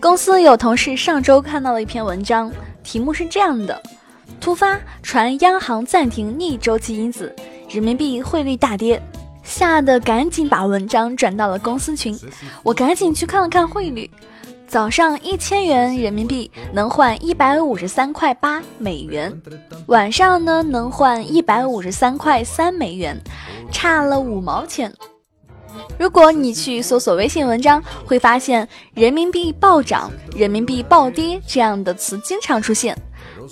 [0.00, 2.50] 公司有同事上周看到了一篇文章，
[2.82, 3.80] 题目是这样的：
[4.40, 7.34] 突发传央行暂停逆周期因子，
[7.68, 9.00] 人民币汇率大跌，
[9.42, 12.18] 吓得赶紧把文章转到了公司群。
[12.62, 14.10] 我赶紧去看了看汇率，
[14.66, 19.30] 早上一千元人民币能换一百五十三块八美元，
[19.88, 23.20] 晚上呢能换一百五十三块三美元，
[23.70, 24.90] 差了五毛钱。
[26.00, 32.96] 如果你去搜索微信文章，会发现“人民币暴涨”“人民币暴跌”这样的词经常出现。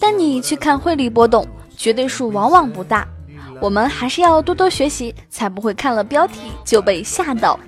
[0.00, 3.06] 但你去看汇率波动，绝对数往往不大。
[3.60, 7.60] 我们还是要多多学习，才不会看了标题就被吓到。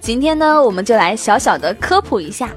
[0.00, 2.50] 今天呢，我们就来小小的科普一下，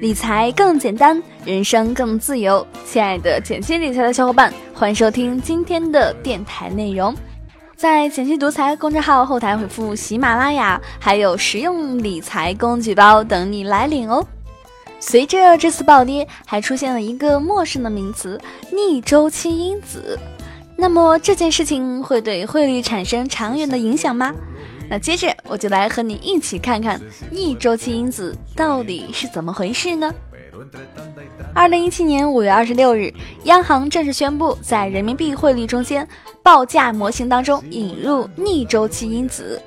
[0.00, 2.64] 理财更简单，人生更自由。
[2.86, 7.12] 亲爱的简析理财的小伙伴，欢迎收听今天的电台内容。
[7.78, 14.26] 在简七独裁公众号后台回复喜马拉雅，还有实用理财工具包等你来领哦。
[14.98, 18.36] 随着这次暴跌，还出现了一个陌生的名词——
[18.74, 20.18] 逆周期因子。
[20.76, 24.34] 那么这件事情会对汇率产生长远的影响吗？
[24.90, 27.00] 那接着我就来和你一起看看
[27.30, 30.12] 逆周期因子到底是怎么回事呢？
[31.54, 33.12] 二零一七年五月二十六日，
[33.44, 36.06] 央行正式宣布在人民币汇率中间
[36.42, 39.60] 报价模型当中引入逆周期因子，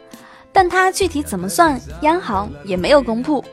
[0.51, 3.43] 但它具体怎么算，央行也没有公布。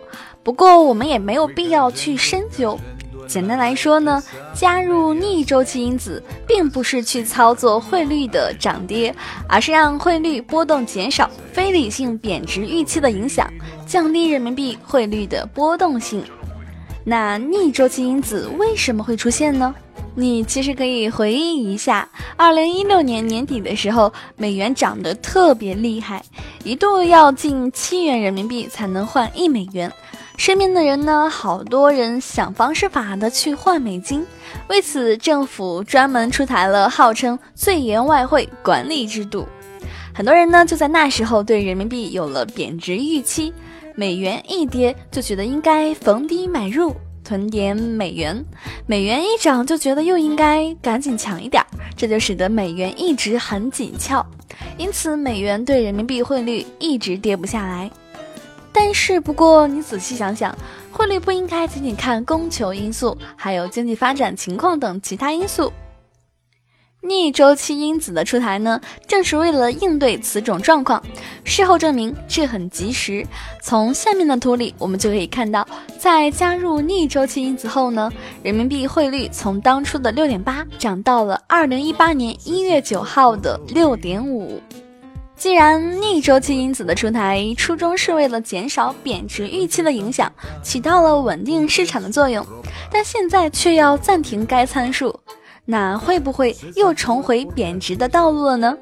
[0.43, 2.79] 不过我们也没有必要去深究。
[3.27, 4.23] 简单来说呢，
[4.55, 9.15] 加入逆周期因子，并不是去操作汇率的涨跌，
[9.47, 13.53] 而是让汇率波动减少非理性贬值预期的影响，
[13.87, 16.25] 降低人民币汇率的波动性。
[17.09, 19.75] 那逆周期因子为什么会出现呢？
[20.15, 22.07] 你其实可以回忆一下，
[22.37, 26.23] 二零一六年年底的时候，美元涨得特别厉害，
[26.65, 29.91] 一度要近七元人民币才能换一美元。
[30.37, 34.27] 身边的人呢，好多人想方设法的去换美金，
[34.69, 39.49] 为此政府专门出台了号称最严外汇管理制度。
[40.13, 43.55] 很多人呢就在那时候对人民币有了贬值预期。
[43.99, 46.95] 美元一跌就觉得应该逢低买入
[47.25, 48.45] 囤点美元，
[48.87, 51.61] 美元一涨就觉得又应该赶紧抢一点，
[51.97, 54.25] 这就使得美元一直很紧俏，
[54.77, 57.91] 因此美元对人民币汇率一直跌不下来。
[58.73, 60.57] 但是不过你仔细想想，
[60.93, 65.73] 汇率不应该仅仅看供求因素，还有经济发展情况等其他因素。
[67.01, 71.01] 逆周期因子的出台呢，正是为了应对此种状况。
[71.45, 73.25] 事后证明，这很及时。
[73.63, 75.67] 从下面的图里，我们就可以看到，
[75.97, 78.11] 在加入逆周期因子后呢，
[78.43, 84.61] 人民币汇率从当初的六点八涨到了二零一八年一月九号的六点五。
[85.37, 90.33] 既然逆周期因子的出台初衷是为了减少贬值预期的影响，
[90.65, 92.45] 起到了稳定市场的作用，
[92.91, 95.21] 但现在却要暂停该参数。
[95.71, 98.79] 那会不会又重回贬值的道路了呢？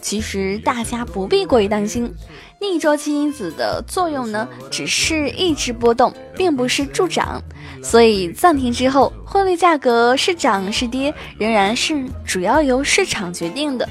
[0.00, 2.10] 其实大家不必过于担心，
[2.58, 7.42] 逆周期因子的作用呢，只是抑制波动，并不是助涨。
[7.82, 13.86] 所以暂停之后，汇率价格是涨是跌，仍然是主要由市场决定的。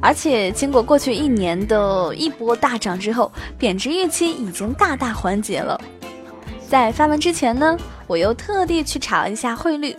[0.00, 5.80] 而且经过过去一年的一波大涨之后，贬值预期已经大大缓解了。
[6.68, 9.94] 在发文之前呢，我又特地去查了一下汇率。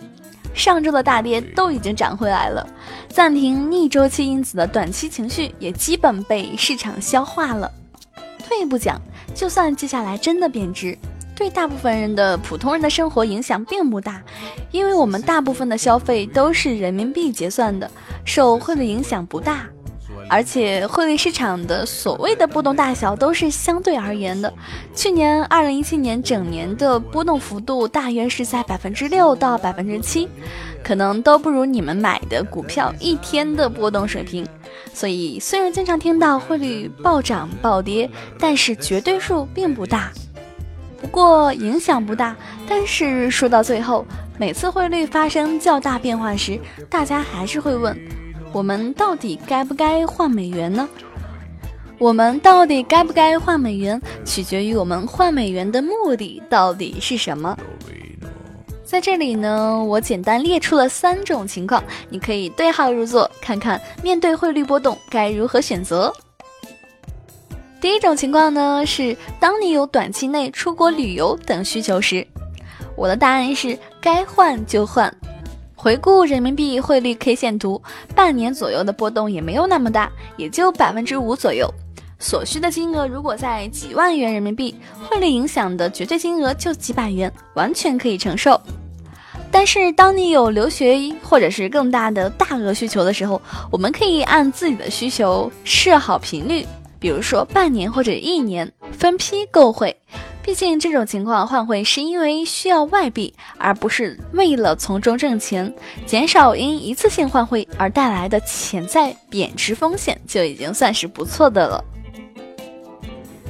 [0.54, 2.66] 上周的大跌都已经涨回来了，
[3.08, 7.70] 暂停逆周期因子的短期情绪也基本被市场消化了。
[8.44, 9.00] 退一步讲，
[9.34, 10.96] 就算接下来真的贬值，
[11.34, 14.22] 对大部分人的普通人的生活影响并不大，
[14.70, 17.90] 因为我们大部分的消费都是人民币结算的，
[18.24, 19.66] 受汇率影响不大。
[20.32, 24.50] 而且汇率市场的所谓的波动大小都是相对而言的，
[24.94, 30.26] 去年二零一七年整年的波动幅度大约是在百分之六到百分之七，
[30.82, 34.46] 可能都不如你们买的股票一天的波动水平。
[34.94, 40.10] 所以虽然经常听到汇率暴涨暴跌，但是绝对数并不大。
[40.98, 42.34] 不过影响不大，
[42.66, 44.06] 但是说到最后，
[44.38, 46.58] 每次汇率发生较大变化时，
[46.88, 47.94] 大家还是会问。
[48.52, 50.88] 我们到底该不该换美元呢？
[51.98, 57.56] 我们到底该不该换美元，取决于我们换美元的目的到底是什么。
[58.84, 66.12] 在这里呢，我简单列出了三种情况，你可以对号入座，看看面对汇率波动该如何选择。
[67.80, 72.26] 第一种情况呢，是当你有短期内出国旅游等需求时，
[72.96, 75.10] 我的答案是该换就换。
[75.82, 77.82] 回顾人民币汇率 K 线图，
[78.14, 81.68] 半年左右的波动也没有那么大，也就百分之五左右。
[82.20, 88.60] 所需的金额如果在几万元人民币，汇率影响的绝对金额就几百元，完全可以承受。
[89.50, 96.64] 但是，当你有留学或者是更大的大额需求的时候，我们可以按自己的需求设好频率，
[97.00, 99.96] 比如说半年或者一年分批购汇。
[100.42, 105.72] 毕竟这种情况换汇是因为需要外币，而不是为了从中挣钱，
[106.04, 111.84] 减少因一次性换汇而带来的潜在贬值风险，就已经算是不错的了。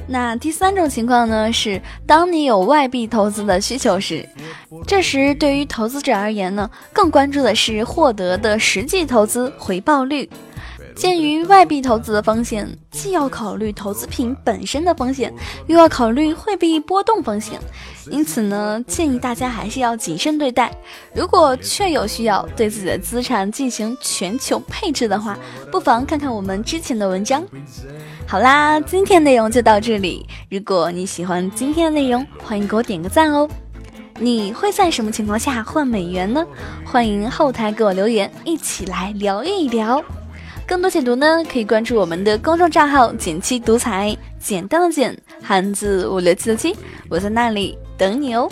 [0.05, 4.27] 那第三种情况呢，是当你有外币投资的需求时，
[4.85, 10.29] 这时对于投资者而言呢，更关注的是获得的实际投资回报率。
[10.95, 15.33] 鉴于外币投资的风险，既要考虑投资品本身的风险，
[15.67, 17.59] 又要考虑汇币波动风险，
[18.09, 20.71] 因此呢，建议大家还是要谨慎对待。
[21.13, 25.37] 如果确有需要对自己的资产进行全球配置的话，
[25.71, 27.43] 不妨看看我们之前的文章。
[28.27, 30.25] 好啦，今天内容就到这里。
[30.49, 33.49] 如果你喜欢今天的内容，欢迎给我点个赞哦。
[34.19, 36.45] 你会在什么情况下换美元呢？
[36.85, 40.01] 欢迎后台给我留言，一起来聊一聊。
[40.65, 46.75] 更多解读呢，可以关注我们的公众账号“简七独裁”，简单的简，汉字五六七的七，
[47.09, 48.49] 我在那里等你哦。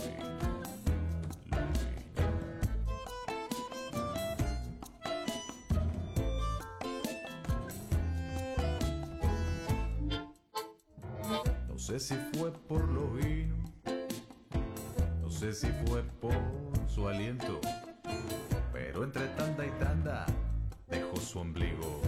[21.22, 22.02] Su ombligo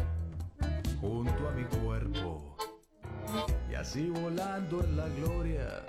[1.00, 2.58] junto a mi cuerpo
[3.72, 5.86] y así volando en la gloria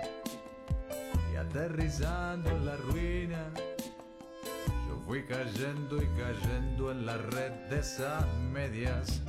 [1.33, 3.43] y aterrizando en la ruina
[4.87, 9.21] yo fui cayendo y cayendo en la red de esas medias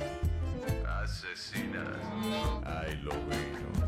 [0.87, 1.87] asesinas.
[2.65, 3.86] Ay lo vino